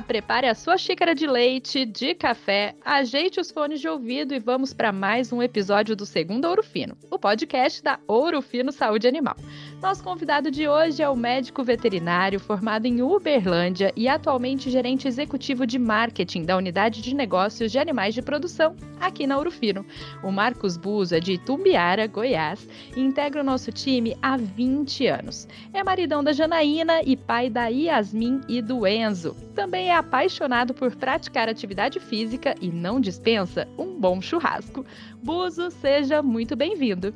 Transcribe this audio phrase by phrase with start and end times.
[0.00, 4.72] Prepare a sua xícara de leite, de café, ajeite os fones de ouvido e vamos
[4.72, 9.36] para mais um episódio do Segundo Ouro Fino, o podcast da Ouro Fino Saúde Animal.
[9.82, 15.66] Nosso convidado de hoje é o médico veterinário formado em Uberlândia e atualmente gerente executivo
[15.66, 19.84] de marketing da unidade de negócios de animais de produção aqui na Ouro Fino.
[20.22, 25.48] O Marcos Buza, de Itumbiara, Goiás, e integra o nosso time há 20 anos.
[25.74, 30.94] É maridão da Janaína e pai da Yasmin e do Enzo também é apaixonado por
[30.94, 34.86] praticar atividade física e não dispensa um bom churrasco.
[35.22, 37.12] Buzo, seja muito bem-vindo.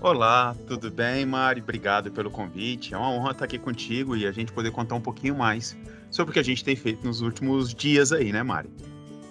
[0.00, 1.60] Olá, tudo bem, Mari?
[1.60, 2.94] Obrigado pelo convite.
[2.94, 5.76] É uma honra estar aqui contigo e a gente poder contar um pouquinho mais
[6.08, 8.70] sobre o que a gente tem feito nos últimos dias aí, né, Mari?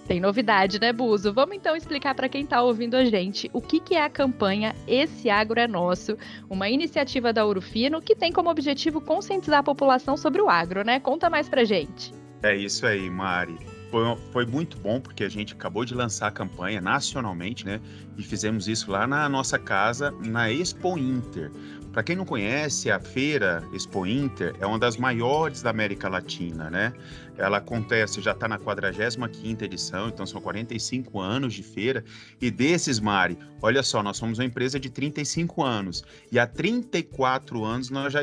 [0.07, 1.31] Tem novidade, né, Buzo?
[1.31, 4.76] Vamos então explicar para quem está ouvindo a gente o que, que é a campanha
[4.85, 6.17] Esse Agro é Nosso,
[6.49, 10.99] uma iniciativa da Urufino que tem como objetivo conscientizar a população sobre o agro, né?
[10.99, 12.13] Conta mais pra gente.
[12.43, 13.57] É isso aí, Mari.
[13.90, 17.79] Foi, foi muito bom porque a gente acabou de lançar a campanha nacionalmente, né?
[18.18, 21.51] E fizemos isso lá na nossa casa, na Expo Inter.
[21.91, 26.70] Para quem não conhece, a feira Expo Inter é uma das maiores da América Latina,
[26.70, 26.93] né?
[27.38, 32.04] Ela acontece, já está na 45ª edição, então são 45 anos de feira.
[32.41, 36.04] E desses, Mari, olha só, nós somos uma empresa de 35 anos.
[36.32, 38.21] E há 34 anos nós já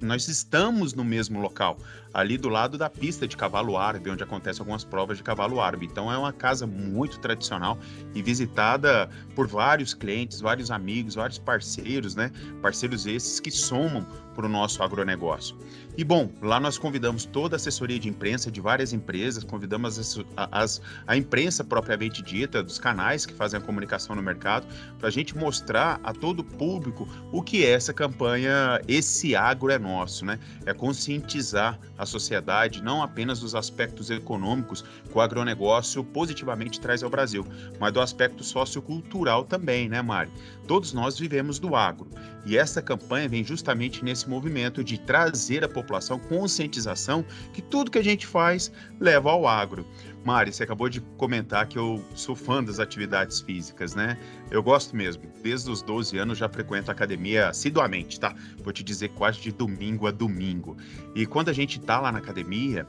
[0.00, 1.78] nós estamos no mesmo local,
[2.12, 5.86] ali do lado da pista de cavalo árabe, onde acontecem algumas provas de cavalo árabe.
[5.86, 7.78] Então é uma casa muito tradicional
[8.14, 12.30] e visitada por vários clientes, vários amigos, vários parceiros, né?
[12.60, 15.56] Parceiros esses que somam para o nosso agronegócio.
[15.96, 20.18] E bom, lá nós convidamos toda a assessoria de imprensa de várias empresas, convidamos as,
[20.50, 24.66] as, a imprensa propriamente dita, dos canais que fazem a comunicação no mercado,
[24.98, 29.78] para a gente mostrar a todo público o que é essa campanha Esse Agro é
[29.78, 30.38] Nosso, né?
[30.64, 37.10] É conscientizar a sociedade não apenas dos aspectos econômicos que o agronegócio positivamente traz ao
[37.10, 37.44] Brasil,
[37.78, 40.30] mas do aspecto sociocultural também, né, Mari?
[40.70, 42.08] Todos nós vivemos do agro
[42.46, 47.98] e essa campanha vem justamente nesse movimento de trazer à população conscientização que tudo que
[47.98, 48.70] a gente faz
[49.00, 49.84] leva ao agro.
[50.24, 54.16] Mari, você acabou de comentar que eu sou fã das atividades físicas, né?
[54.48, 55.24] Eu gosto mesmo.
[55.42, 58.32] Desde os 12 anos já frequento a academia assiduamente, tá?
[58.62, 60.76] Vou te dizer quase de domingo a domingo.
[61.16, 62.86] E quando a gente tá lá na academia,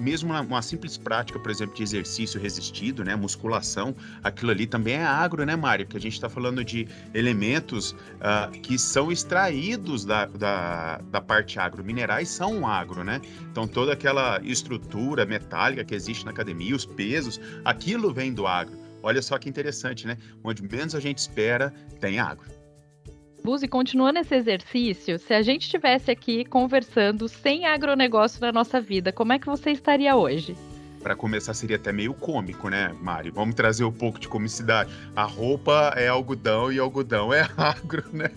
[0.00, 4.94] mesmo uma, uma, simples prática, por exemplo, de exercício resistido, né, musculação, aquilo ali também
[4.94, 5.86] é agro, né, Mário?
[5.86, 11.58] Porque a gente está falando de elementos ah, que são extraídos da, da, da, parte
[11.58, 11.84] agro.
[11.84, 13.20] Minerais são agro, né?
[13.50, 18.76] Então, toda aquela estrutura metálica que existe na academia, os pesos, aquilo vem do agro.
[19.02, 20.16] Olha só que interessante, né?
[20.42, 22.63] Onde menos a gente espera, tem agro.
[23.46, 29.12] Buzi, continuando esse exercício, se a gente estivesse aqui conversando sem agronegócio na nossa vida,
[29.12, 30.56] como é que você estaria hoje?
[31.02, 33.28] Para começar, seria até meio cômico, né, Mari?
[33.28, 34.90] Vamos trazer um pouco de comicidade.
[35.14, 38.30] A roupa é algodão e algodão é agro, né?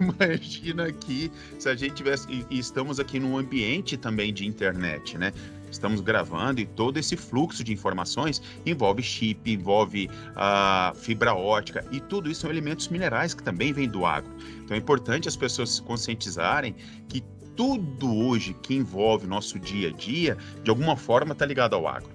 [0.00, 2.28] Imagina aqui se a gente tivesse.
[2.48, 5.32] E estamos aqui num ambiente também de internet, né?
[5.74, 11.84] Estamos gravando e todo esse fluxo de informações envolve chip, envolve a uh, fibra ótica
[11.90, 14.30] e tudo isso são elementos minerais que também vêm do agro.
[14.64, 16.74] Então é importante as pessoas se conscientizarem
[17.08, 17.22] que
[17.56, 21.86] tudo hoje que envolve o nosso dia a dia, de alguma forma está ligado ao
[21.86, 22.13] agro.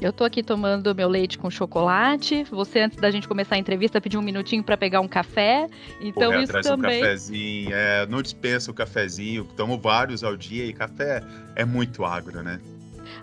[0.00, 2.44] Eu tô aqui tomando meu leite com chocolate.
[2.44, 5.68] Você, antes da gente começar a entrevista, pediu um minutinho para pegar um café.
[6.00, 6.98] Então, Correr isso também.
[6.98, 9.44] Um cafezinho, é, não dispensa o cafezinho.
[9.56, 11.22] Tomo vários ao dia e café
[11.54, 12.60] é muito agro, né?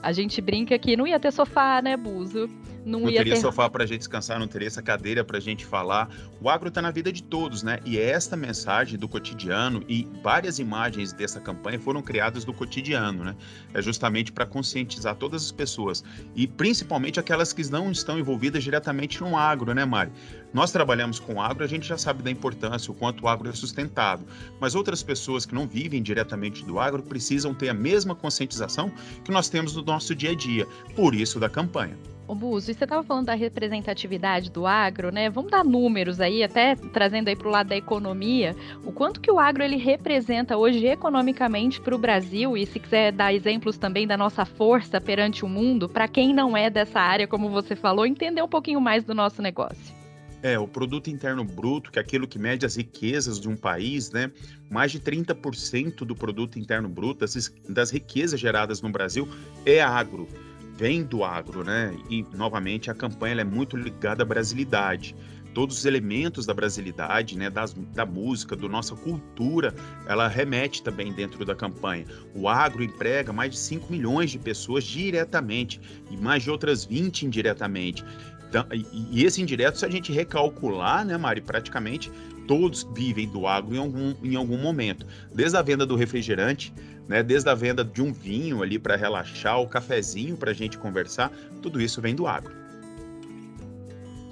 [0.01, 2.50] A gente brinca que não ia ter sofá, né, Buzo?
[2.85, 3.41] Não, não teria ter...
[3.41, 6.09] sofá para a gente descansar, não teria essa cadeira para a gente falar.
[6.41, 7.79] O agro está na vida de todos, né?
[7.85, 13.23] E é esta mensagem do cotidiano e várias imagens dessa campanha foram criadas do cotidiano,
[13.23, 13.35] né?
[13.73, 16.03] É justamente para conscientizar todas as pessoas
[16.35, 20.11] e principalmente aquelas que não estão envolvidas diretamente no agro, né, Mari?
[20.53, 23.53] Nós trabalhamos com agro, a gente já sabe da importância, o quanto o agro é
[23.53, 24.28] sustentável.
[24.59, 28.91] Mas outras pessoas que não vivem diretamente do agro precisam ter a mesma conscientização
[29.23, 30.67] que nós temos no nosso dia a dia.
[30.96, 31.97] Por isso da campanha.
[32.25, 35.29] Ô Buzo, e você estava falando da representatividade do agro, né?
[35.29, 38.55] Vamos dar números aí, até trazendo aí para o lado da economia,
[38.85, 43.11] o quanto que o agro ele representa hoje economicamente para o Brasil e se quiser
[43.11, 47.28] dar exemplos também da nossa força perante o mundo, para quem não é dessa área,
[47.28, 49.93] como você falou, entender um pouquinho mais do nosso negócio.
[50.41, 54.11] É, o produto interno bruto, que é aquilo que mede as riquezas de um país,
[54.11, 54.29] né?
[54.70, 57.25] Mais de 30% do produto interno bruto,
[57.70, 59.28] das riquezas geradas no Brasil,
[59.66, 60.28] é agro
[60.75, 61.96] vem do agro, né?
[62.09, 65.16] E novamente a campanha é muito ligada à brasilidade.
[65.53, 69.72] todos os elementos da brasilidade, né, das, da música, da nossa cultura,
[70.08, 72.08] ela remete também dentro da campanha.
[72.34, 75.79] O agro emprega mais de 5 milhões de pessoas diretamente
[76.09, 78.03] e mais de outras 20 indiretamente.
[78.49, 82.11] Então, e, esse indireto, se a gente recalcular, né, Mari, praticamente
[82.47, 85.05] todos vivem do agro em algum, em algum momento.
[85.34, 86.73] Desde a venda do refrigerante,
[87.08, 90.78] né, desde a venda de um vinho ali para relaxar, o cafezinho para a gente
[90.78, 92.64] conversar, tudo isso vem do agro.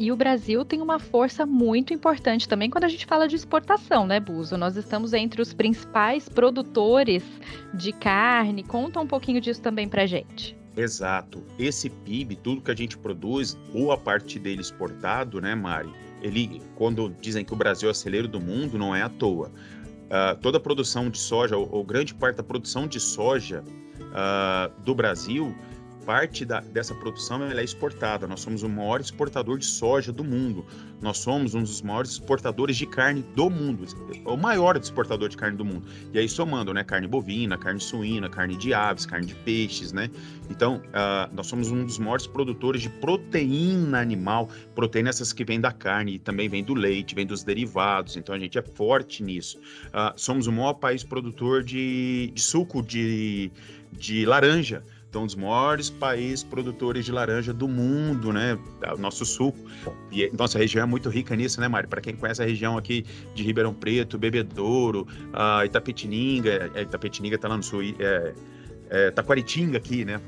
[0.01, 4.07] E o Brasil tem uma força muito importante também quando a gente fala de exportação,
[4.07, 4.57] né, Buzo?
[4.57, 7.23] Nós estamos entre os principais produtores
[7.71, 8.63] de carne.
[8.63, 10.57] Conta um pouquinho disso também para gente.
[10.75, 11.43] Exato.
[11.59, 15.91] Esse PIB, tudo que a gente produz, ou a parte dele exportado, né, Mari?
[16.21, 19.51] Ele, quando dizem que o Brasil é o celeiro do mundo, não é à toa.
[20.11, 23.63] Uh, toda a produção de soja, ou, ou, grande parte da produção de soja
[23.97, 25.55] uh, do Brasil,
[26.05, 28.27] parte da, dessa produção é exportada.
[28.27, 30.65] Nós somos o maior exportador de soja do mundo.
[31.01, 33.85] Nós somos um dos maiores exportadores de carne do mundo,
[34.25, 35.87] o maior exportador de carne do mundo.
[36.13, 40.09] E aí somando, né, carne bovina, carne suína, carne de aves, carne de peixes, né?
[40.49, 45.59] Então, uh, nós somos um dos maiores produtores de proteína animal, proteína essas que vêm
[45.59, 48.17] da carne e também vem do leite, vem dos derivados.
[48.17, 49.57] Então, a gente é forte nisso.
[49.87, 53.51] Uh, somos o maior país produtor de, de suco de,
[53.91, 54.83] de laranja.
[55.11, 58.57] Então, um dos maiores países produtores de laranja do mundo, né?
[58.93, 59.59] O nosso suco.
[60.09, 61.89] E nossa região é muito rica nisso, né, Mário?
[61.89, 63.05] Para quem conhece a região aqui
[63.35, 68.33] de Ribeirão Preto, Bebedouro, uh, Itapetininga, é, Itapetininga está lá no sul, é,
[68.89, 70.21] é, Taquaritinga aqui, né?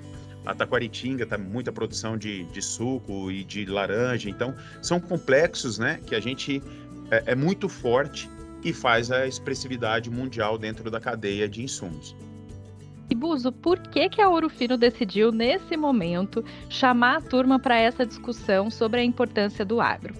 [0.45, 4.29] A Taquaritinga tá muita produção de, de suco e de laranja.
[4.29, 6.01] Então, são complexos, né?
[6.05, 6.61] Que a gente
[7.09, 8.29] é, é muito forte
[8.65, 12.13] e faz a expressividade mundial dentro da cadeia de insumos.
[13.09, 17.77] E Buzo, por que, que a Ouro Fino decidiu, nesse momento, chamar a turma para
[17.77, 20.13] essa discussão sobre a importância do agro?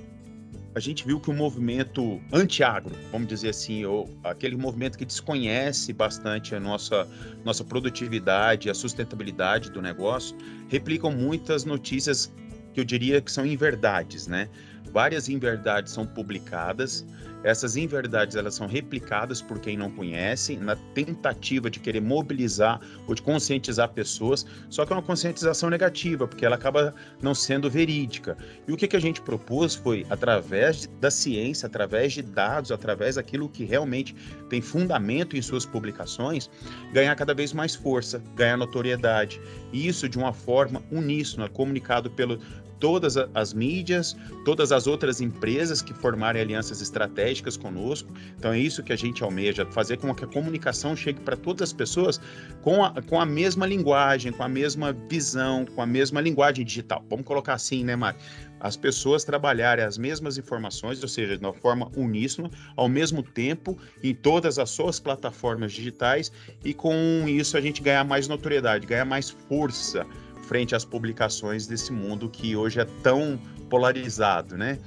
[0.76, 5.94] A gente viu que o movimento anti-agro, vamos dizer assim, ou aquele movimento que desconhece
[5.94, 7.08] bastante a nossa,
[7.46, 10.36] nossa produtividade, a sustentabilidade do negócio,
[10.68, 12.34] replicam muitas notícias
[12.74, 14.50] que eu diria que são inverdades, né?
[14.92, 17.06] Várias inverdades são publicadas,
[17.44, 23.14] essas inverdades elas são replicadas por quem não conhece, na tentativa de querer mobilizar ou
[23.14, 28.38] de conscientizar pessoas, só que é uma conscientização negativa, porque ela acaba não sendo verídica.
[28.68, 33.16] E o que, que a gente propôs foi, através da ciência, através de dados, através
[33.16, 34.16] daquilo que realmente
[34.50, 36.50] tem fundamento em suas publicações,
[36.92, 39.42] ganhar cada vez mais força, ganhar notoriedade.
[39.72, 42.40] E isso de uma forma uníssona, comunicado pelo
[42.84, 44.14] todas as mídias,
[44.44, 48.12] todas as outras empresas que formarem alianças estratégicas conosco.
[48.38, 51.70] Então é isso que a gente almeja, fazer com que a comunicação chegue para todas
[51.70, 52.20] as pessoas
[52.62, 57.02] com a, com a mesma linguagem, com a mesma visão, com a mesma linguagem digital.
[57.10, 58.18] Vamos colocar assim, né, Mari?
[58.60, 63.78] As pessoas trabalharem as mesmas informações, ou seja, de uma forma uníssona, ao mesmo tempo,
[64.04, 66.34] em todas as suas plataformas digitais,
[66.66, 66.94] e com
[67.28, 70.06] isso a gente ganhar mais notoriedade, ganhar mais força
[70.44, 74.78] frente às publicações desse mundo que hoje é tão polarizado, né?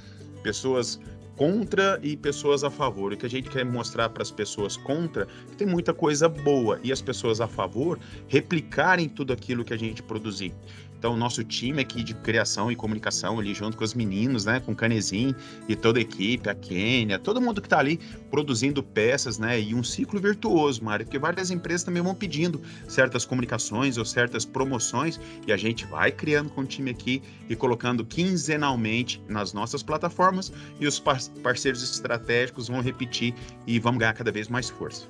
[0.43, 0.99] Pessoas
[1.35, 3.13] contra e pessoas a favor.
[3.13, 6.27] O que a gente quer mostrar para as pessoas contra é que tem muita coisa
[6.27, 10.53] boa e as pessoas a favor replicarem tudo aquilo que a gente produzir.
[10.97, 14.59] Então, o nosso time aqui de criação e comunicação ali, junto com os meninos, né,
[14.59, 15.35] com o Canezin
[15.67, 17.99] e toda a equipe, a Kênia, todo mundo que está ali
[18.31, 23.25] produzindo peças, né, e um ciclo virtuoso, Mário, porque várias empresas também vão pedindo certas
[23.25, 28.03] comunicações ou certas promoções e a gente vai criando com o time aqui e colocando
[28.03, 33.33] quinzenalmente nas nossas plataformas e os parceiros estratégicos vão repetir
[33.65, 35.07] e vamos ganhar cada vez mais força.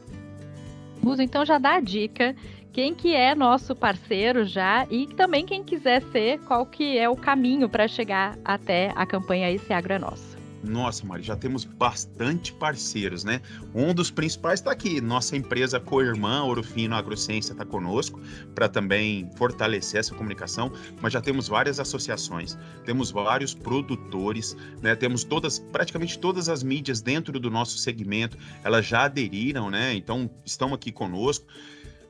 [1.19, 2.35] Então já dá a dica
[2.77, 7.15] quem que é nosso parceiro já e também quem quiser ser, qual que é o
[7.15, 10.37] caminho para chegar até a campanha Esse Agro é Nosso.
[10.63, 13.41] Nossa, Mari, já temos bastante parceiros, né?
[13.73, 18.21] Um dos principais está aqui, nossa empresa co-irmã Orofino Agrociência está conosco
[18.53, 24.95] para também fortalecer essa comunicação, mas já temos várias associações, temos vários produtores, né?
[24.95, 29.95] Temos todas, praticamente todas as mídias dentro do nosso segmento, elas já aderiram, né?
[29.95, 31.47] Então estão aqui conosco.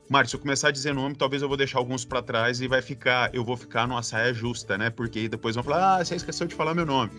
[0.10, 2.68] Mário, se eu começar a dizer nome, talvez eu vou deixar alguns para trás e
[2.68, 4.90] vai ficar, eu vou ficar numa saia justa, né?
[4.90, 7.12] Porque depois vão falar, ah, você esqueceu de falar meu nome.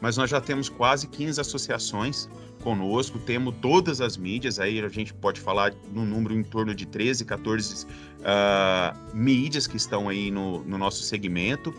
[0.00, 2.28] Mas nós já temos quase 15 associações
[2.60, 6.86] conosco, temos todas as mídias, aí a gente pode falar no número em torno de
[6.86, 11.72] 13, 14 uh, mídias que estão aí no, no nosso segmento.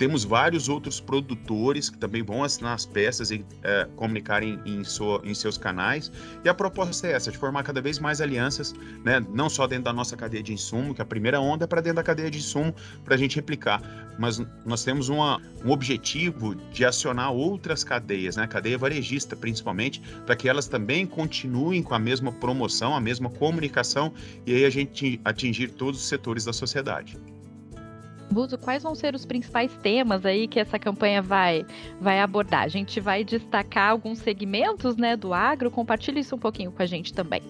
[0.00, 5.20] Temos vários outros produtores que também vão assinar as peças e é, comunicarem em, sua,
[5.22, 6.10] em, seus canais.
[6.42, 8.72] E a proposta é essa, de formar cada vez mais alianças,
[9.04, 9.22] né?
[9.34, 11.96] não só dentro da nossa cadeia de insumo, que a primeira onda é para dentro
[11.96, 13.82] da cadeia de insumo, para a gente replicar.
[14.18, 18.46] Mas nós temos uma, um objetivo de acionar outras cadeias, né?
[18.46, 24.14] cadeia varejista principalmente, para que elas também continuem com a mesma promoção, a mesma comunicação,
[24.46, 27.18] e aí a gente atingir todos os setores da sociedade.
[28.30, 31.66] Buzo, quais vão ser os principais temas aí que essa campanha vai,
[32.00, 32.62] vai abordar?
[32.62, 36.86] A gente vai destacar alguns segmentos né, do agro, compartilhe isso um pouquinho com a
[36.86, 37.42] gente também.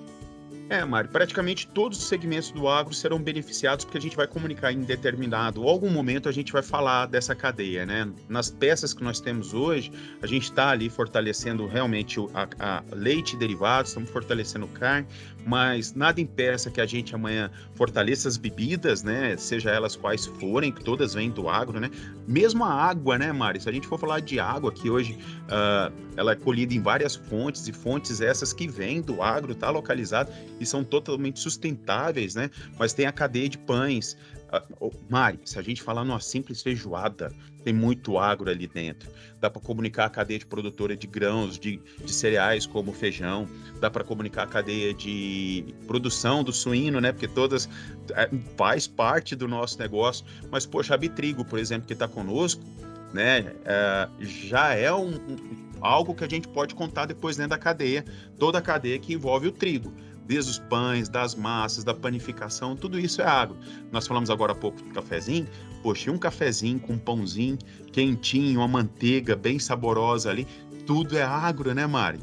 [0.70, 4.70] É, Mário, praticamente todos os segmentos do agro serão beneficiados porque a gente vai comunicar
[4.70, 8.08] em determinado, ou algum momento a gente vai falar dessa cadeia, né?
[8.28, 9.90] Nas peças que nós temos hoje,
[10.22, 15.08] a gente está ali fortalecendo realmente a, a leite e derivados, estamos fortalecendo carne,
[15.46, 19.36] mas nada impeça que a gente amanhã fortaleça as bebidas, né?
[19.36, 21.90] Seja elas quais forem, que todas vêm do agro, né?
[22.26, 23.60] Mesmo a água, né, Mari?
[23.60, 27.14] Se a gente for falar de água, que hoje uh, ela é colhida em várias
[27.16, 32.50] fontes, e fontes essas que vêm do agro, tá localizado e são totalmente sustentáveis, né?
[32.78, 34.16] Mas tem a cadeia de pães,
[35.08, 39.10] Mari, se a gente falar numa simples feijoada, tem muito agro ali dentro.
[39.40, 43.48] Dá para comunicar a cadeia de produtora de grãos, de, de cereais como feijão,
[43.80, 47.12] dá para comunicar a cadeia de produção do suíno, né?
[47.12, 47.68] Porque todas
[48.14, 50.24] é, faz parte do nosso negócio.
[50.50, 52.62] Mas, poxa, a Bitrigo, por exemplo, que está conosco,
[53.12, 53.54] né?
[53.64, 58.04] É, já é um, um, algo que a gente pode contar depois dentro da cadeia,
[58.38, 59.92] toda a cadeia que envolve o trigo
[60.30, 63.56] desde os pães, das massas, da panificação, tudo isso é agro.
[63.90, 65.44] Nós falamos agora há pouco do cafezinho,
[65.82, 67.58] poxa, um cafezinho com um pãozinho
[67.92, 70.46] quentinho, uma manteiga bem saborosa ali,
[70.86, 72.20] tudo é agro, né, Mari?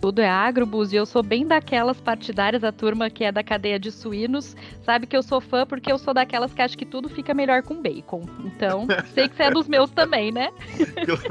[0.00, 3.42] Tudo é agro, Bus, e eu sou bem daquelas partidárias, a turma que é da
[3.42, 6.86] cadeia de suínos, sabe que eu sou fã porque eu sou daquelas que acho que
[6.86, 8.22] tudo fica melhor com bacon.
[8.44, 10.50] Então, sei que você é dos meus também, né?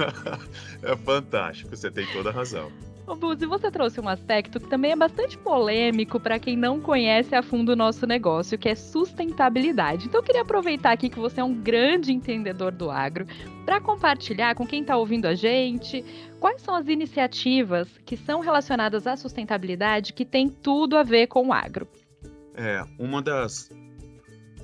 [0.83, 2.69] é fantástico, você tem toda a razão.
[3.05, 7.43] Buzi, você trouxe um aspecto que também é bastante polêmico para quem não conhece a
[7.43, 10.07] fundo o nosso negócio, que é sustentabilidade.
[10.07, 13.25] Então, eu queria aproveitar aqui que você é um grande entendedor do agro
[13.65, 16.03] para compartilhar com quem está ouvindo a gente
[16.39, 21.47] quais são as iniciativas que são relacionadas à sustentabilidade que tem tudo a ver com
[21.47, 21.87] o agro.
[22.55, 23.69] É, uma das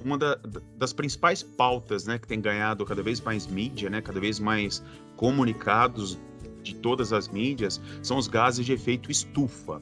[0.04, 0.38] uma da,
[0.78, 4.84] das principais pautas, né, que tem ganhado cada vez mais mídia, né, cada vez mais
[5.16, 6.18] comunicados
[6.70, 9.82] de todas as mídias são os gases de efeito estufa.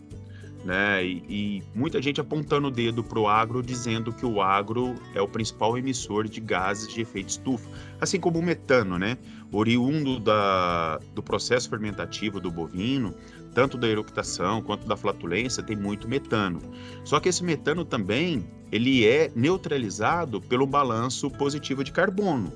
[0.65, 1.05] Né?
[1.05, 5.21] E, e muita gente apontando o dedo para o agro, dizendo que o agro é
[5.21, 7.69] o principal emissor de gases de efeito estufa,
[8.01, 9.17] assim como o metano, né?
[9.51, 13.13] oriundo da, do processo fermentativo do bovino,
[13.53, 16.59] tanto da eructação quanto da flatulência, tem muito metano.
[17.05, 22.51] Só que esse metano também ele é neutralizado pelo balanço positivo de carbono.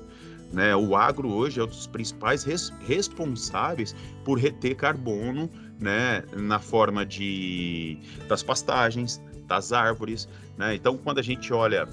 [0.52, 0.76] Né?
[0.76, 3.94] O agro hoje é um dos principais res responsáveis
[4.24, 6.22] por reter carbono né?
[6.36, 10.28] na forma de, das pastagens, das árvores.
[10.58, 10.74] Né?
[10.74, 11.88] Então, quando a gente olha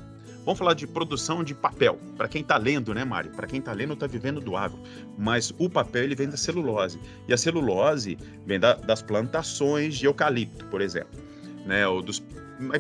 [0.46, 2.00] Vamos falar de produção de papel.
[2.18, 3.30] Para quem está lendo, né, Mário?
[3.32, 4.80] Para quem está lendo, está vivendo do agro.
[5.18, 7.00] Mas o papel ele vem da celulose.
[7.28, 11.20] E a celulose vem da, das plantações de eucalipto, por exemplo.
[11.66, 11.88] Né?
[11.88, 12.24] Ou dos,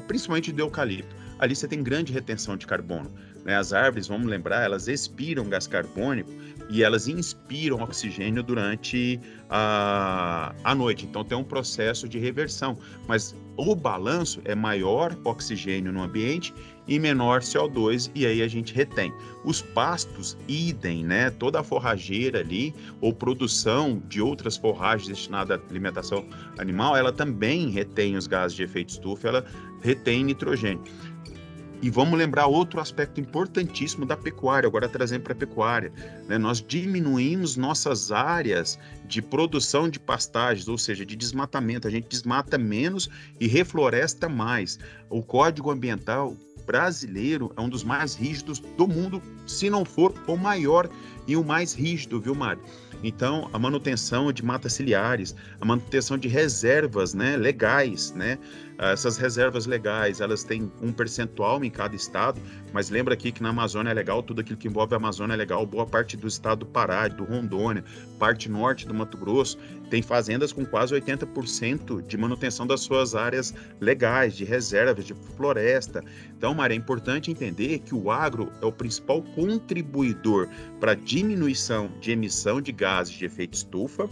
[0.07, 1.15] principalmente do eucalipto.
[1.37, 3.11] Ali você tem grande retenção de carbono.
[3.43, 3.55] Né?
[3.55, 6.31] As árvores, vamos lembrar, elas expiram gás carbônico
[6.69, 9.19] e elas inspiram oxigênio durante
[9.49, 11.05] a, a noite.
[11.05, 12.77] Então tem um processo de reversão.
[13.07, 16.53] Mas o balanço é maior oxigênio no ambiente
[16.87, 19.11] e menor CO2 e aí a gente retém.
[19.43, 21.31] Os pastos, idem, né?
[21.31, 26.25] Toda a forrageira ali ou produção de outras forragens destinadas à alimentação
[26.57, 29.45] animal, ela também retém os gases de efeito estufa, ela
[29.81, 30.83] retém nitrogênio.
[31.81, 35.91] E vamos lembrar outro aspecto importantíssimo da pecuária, agora trazendo para a pecuária.
[36.27, 36.37] Né?
[36.37, 41.87] Nós diminuímos nossas áreas de produção de pastagens, ou seja, de desmatamento.
[41.87, 43.09] A gente desmata menos
[43.39, 44.77] e refloresta mais.
[45.09, 50.37] O Código Ambiental brasileiro é um dos mais rígidos do mundo, se não for o
[50.37, 50.87] maior
[51.25, 52.61] e o mais rígido, viu, Mário?
[53.03, 58.37] Então, a manutenção de matas ciliares, a manutenção de reservas né, legais, né?
[58.77, 62.39] Essas reservas legais, elas têm um percentual em cada estado,
[62.71, 65.35] mas lembra aqui que na Amazônia é legal, tudo aquilo que envolve a Amazônia é
[65.35, 67.83] legal, boa parte do estado do Pará, do Rondônia,
[68.17, 69.57] parte norte do Mato Grosso,
[69.89, 76.03] tem fazendas com quase 80% de manutenção das suas áreas legais, de reservas, de floresta.
[76.37, 80.47] Então, Maria, é importante entender que o agro é o principal contribuidor
[80.79, 84.09] para a diminuição de emissão de gases de efeito estufa,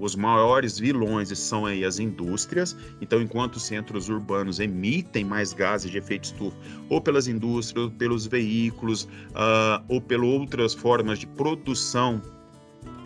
[0.00, 2.76] os maiores vilões são aí as indústrias.
[3.00, 6.56] Então, enquanto os centros urbanos emitem mais gases de efeito estufa,
[6.88, 12.22] ou pelas indústrias, ou pelos veículos, uh, ou pelas outras formas de produção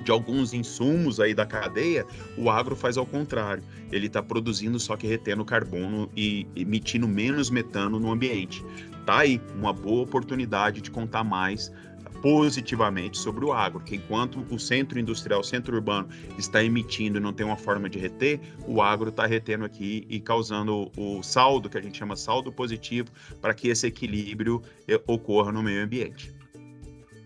[0.02, 2.04] de alguns insumos aí da cadeia,
[2.36, 3.62] o agro faz ao contrário.
[3.90, 8.64] Ele está produzindo só que retendo carbono e emitindo menos metano no ambiente.
[9.06, 11.72] Tá aí uma boa oportunidade de contar mais
[12.22, 17.20] positivamente sobre o agro, que enquanto o centro industrial, o centro urbano está emitindo e
[17.20, 21.68] não tem uma forma de reter, o agro está retendo aqui e causando o saldo,
[21.68, 23.08] que a gente chama saldo positivo,
[23.40, 26.32] para que esse equilíbrio eh, ocorra no meio ambiente.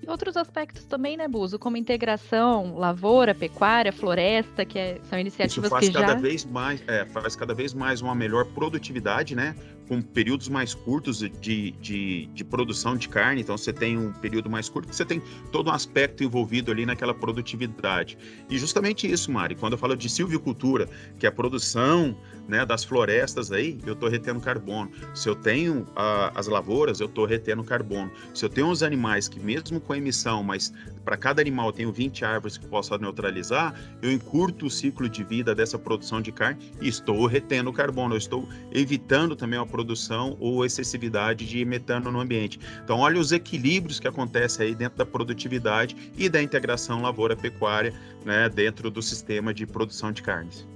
[0.06, 1.58] Outros aspectos também, né, Buzo?
[1.58, 6.14] Como integração, lavoura, pecuária, floresta, que é, são iniciativas Isso faz que cada já...
[6.14, 9.56] vez mais, é, faz cada vez mais uma melhor produtividade, né?
[9.88, 13.40] Com períodos mais curtos de, de, de produção de carne.
[13.40, 15.20] Então, você tem um período mais curto, você tem
[15.50, 18.18] todo um aspecto envolvido ali naquela produtividade.
[18.48, 22.16] E justamente isso, Mari, quando eu falo de silvicultura, que é a produção
[22.48, 24.90] né, das florestas aí, eu estou retendo carbono.
[25.14, 28.10] Se eu tenho uh, as lavouras, eu estou retendo carbono.
[28.34, 30.72] Se eu tenho os animais que, mesmo com emissão, mas
[31.04, 35.22] para cada animal eu tenho 20 árvores que posso neutralizar, eu encurto o ciclo de
[35.22, 38.14] vida dessa produção de carne e estou retendo carbono.
[38.14, 42.58] Eu estou evitando também a produção ou excessividade de metano no ambiente.
[42.82, 48.48] Então, olha os equilíbrios que acontecem aí dentro da produtividade e da integração lavoura-pecuária né,
[48.48, 50.66] dentro do sistema de produção de carnes.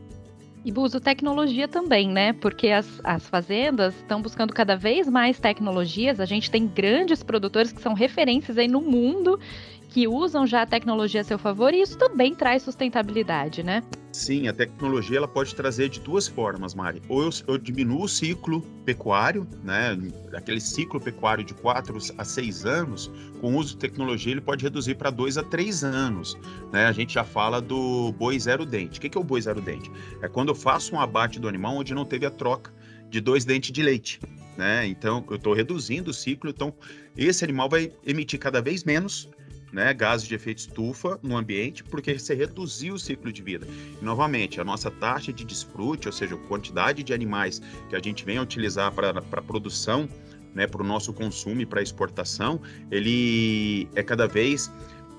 [0.64, 2.32] E uso tecnologia também, né?
[2.34, 6.20] Porque as, as fazendas estão buscando cada vez mais tecnologias.
[6.20, 9.40] A gente tem grandes produtores que são referências aí no mundo
[9.88, 13.82] que usam já a tecnologia a seu favor e isso também traz sustentabilidade, né?
[14.20, 17.00] Sim, a tecnologia ela pode trazer de duas formas, Mari.
[17.08, 19.98] Ou eu, eu diminuo o ciclo pecuário, né?
[20.34, 23.10] Aquele ciclo pecuário de 4 a 6 anos,
[23.40, 26.36] com o uso de tecnologia ele pode reduzir para 2 a 3 anos.
[26.70, 26.84] Né?
[26.84, 28.98] A gente já fala do boi zero dente.
[28.98, 29.90] O que é o boi zero dente?
[30.20, 32.70] É quando eu faço um abate do animal onde não teve a troca
[33.08, 34.20] de dois dentes de leite.
[34.54, 34.86] Né?
[34.86, 36.74] Então, eu estou reduzindo o ciclo, então
[37.16, 39.30] esse animal vai emitir cada vez menos
[39.72, 43.66] né, gases de efeito estufa no ambiente, porque você reduziu o ciclo de vida.
[44.00, 48.00] E, novamente, a nossa taxa de desfrute, ou seja, a quantidade de animais que a
[48.00, 50.08] gente vem a utilizar para a produção,
[50.54, 52.60] né, para o nosso consumo e para exportação,
[52.90, 54.70] ele é cada vez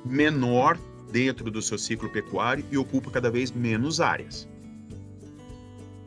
[0.06, 0.78] menor
[1.12, 4.51] dentro do seu ciclo pecuário e ocupa cada vez menos áreas.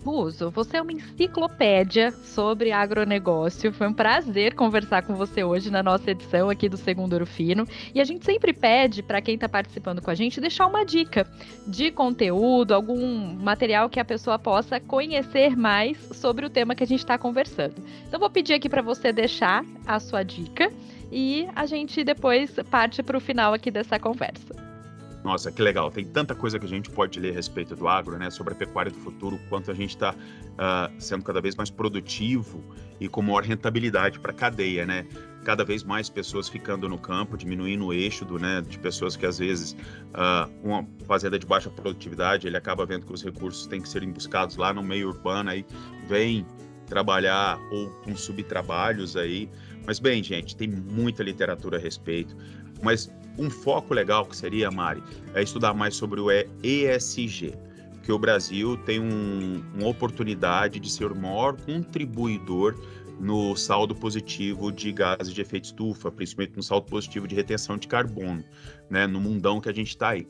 [0.05, 3.73] Buzo, você é uma enciclopédia sobre agronegócio.
[3.73, 7.67] Foi um prazer conversar com você hoje na nossa edição aqui do Segundo Ouro Fino.
[7.95, 11.27] E a gente sempre pede para quem está participando com a gente deixar uma dica
[11.67, 16.87] de conteúdo, algum material que a pessoa possa conhecer mais sobre o tema que a
[16.87, 17.83] gente está conversando.
[18.07, 20.71] Então, vou pedir aqui para você deixar a sua dica
[21.11, 24.64] e a gente depois parte para o final aqui dessa conversa.
[25.25, 25.91] Nossa, que legal.
[25.91, 28.29] Tem tanta coisa que a gente pode ler a respeito do agro, né?
[28.29, 30.17] Sobre a pecuária do futuro, quanto a gente está uh,
[30.59, 32.63] ah, sendo cada vez mais produtivo
[33.01, 35.07] e com maior rentabilidade para a cadeia, né?
[35.43, 39.25] Cada vez mais pessoas ficando no campo, diminuindo o eixo do, né, de pessoas que
[39.27, 39.73] às vezes
[40.13, 44.11] uh, uma fazenda de baixa produtividade, ele acaba vendo que os recursos têm que serem
[44.11, 45.67] buscados lá no meio urbano, aí
[46.07, 46.47] vem
[46.87, 49.51] trabalhar ou com subtrabalhos aí.
[49.87, 52.35] Mas bem, gente, tem muita literatura a respeito.
[52.83, 55.03] Mas um foco legal que seria, Mari,
[55.35, 56.29] é estudar mais sobre o
[56.63, 57.55] ESG,
[58.03, 62.75] que o Brasil tem um, uma oportunidade de ser o maior contribuidor
[63.21, 67.89] no saldo positivo de gases de efeito estufa, principalmente no saldo positivo de retenção de
[67.89, 68.45] carbono,
[68.91, 70.27] né, no mundão que a gente está aí.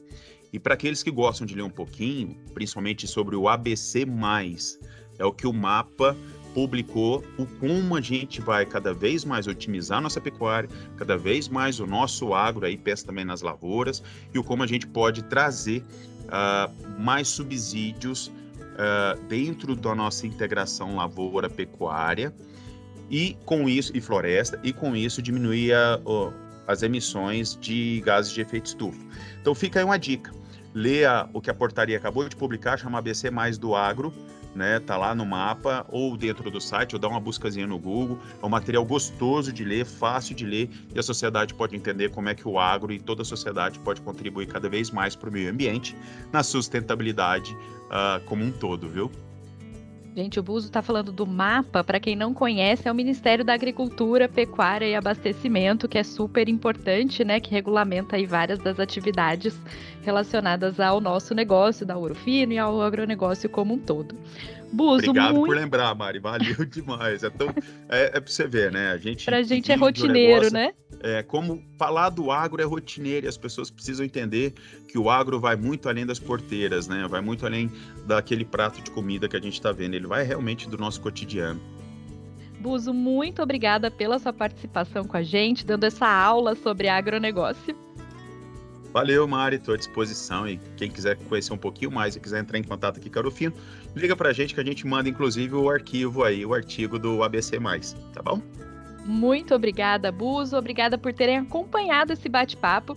[0.53, 4.07] E para aqueles que gostam de ler um pouquinho, principalmente sobre o ABC+,
[5.19, 6.17] é o que o mapa
[6.55, 11.81] publicou o como a gente vai cada vez mais otimizar nossa pecuária, cada vez mais
[11.81, 15.85] o nosso agro, aí pensa também nas lavouras, e o como a gente pode trazer
[16.27, 22.33] uh, mais subsídios uh, dentro da nossa integração lavoura-pecuária,
[23.11, 26.33] e com isso, e floresta, e com isso diminuir a, uh,
[26.67, 29.01] as emissões de gases de efeito estufa.
[29.41, 30.33] Então fica aí uma dica.
[30.73, 34.13] Leia o que a portaria acabou de publicar, chama ABC Mais do Agro,
[34.55, 34.81] né?
[34.81, 38.19] Tá lá no mapa ou dentro do site, ou dá uma buscazinha no Google.
[38.43, 42.29] É um material gostoso de ler, fácil de ler, e a sociedade pode entender como
[42.29, 45.33] é que o agro e toda a sociedade pode contribuir cada vez mais para o
[45.33, 45.97] meio ambiente
[46.33, 49.11] na sustentabilidade uh, como um todo, viu?
[50.17, 51.83] Gente, o Buzo está falando do mapa.
[51.83, 56.49] Para quem não conhece, é o Ministério da Agricultura, Pecuária e Abastecimento, que é super
[56.49, 57.41] importante, né?
[57.41, 59.59] Que regulamenta aí várias das atividades
[60.03, 64.15] relacionadas ao nosso negócio, da Ouro Fino e ao agronegócio como um todo.
[64.75, 65.47] Buzo, Obrigado muito...
[65.47, 66.19] por lembrar, Mari.
[66.19, 67.23] Valeu demais.
[67.23, 67.49] É, tão...
[67.89, 68.91] é, é para você ver, né?
[68.91, 69.25] A gente.
[69.25, 70.73] Pra gente é rotineiro, negócio, né?
[71.01, 74.53] É como falar do agro é rotineiro e as pessoas precisam entender
[74.89, 77.07] que o agro vai muito além das porteiras, né?
[77.09, 77.71] Vai muito além
[78.07, 79.95] daquele prato de comida que a gente está vendo.
[79.95, 81.61] Ele vai realmente do nosso cotidiano.
[82.59, 87.84] Buzo, muito obrigada pela sua participação com a gente, dando essa aula sobre agronegócio.
[88.95, 90.49] Valeu, Mari, estou à disposição.
[90.49, 93.23] E quem quiser conhecer um pouquinho mais e quiser entrar em contato aqui com a
[93.23, 93.53] Arufino,
[93.97, 97.25] liga para a gente que a gente manda, inclusive, o arquivo aí, o artigo do
[97.25, 97.59] ABC,
[98.13, 98.41] tá bom?
[99.05, 100.57] Muito obrigada, Buzo.
[100.57, 102.97] Obrigada por terem acompanhado esse bate-papo.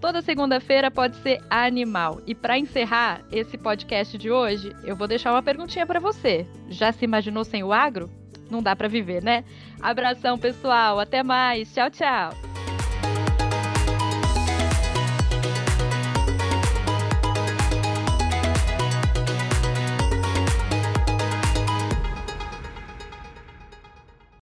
[0.00, 2.20] Toda segunda-feira pode ser animal.
[2.26, 6.44] E para encerrar esse podcast de hoje, eu vou deixar uma perguntinha para você.
[6.68, 8.10] Já se imaginou sem o agro?
[8.50, 9.44] Não dá para viver, né?
[9.80, 10.98] Abração, pessoal.
[10.98, 11.72] Até mais.
[11.72, 12.55] Tchau, tchau.